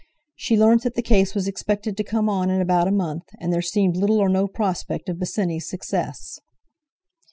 [0.35, 3.53] She learnt that the case was expected to come on in about a month, and
[3.53, 6.39] there seemed little or no prospect of Bosinney's success.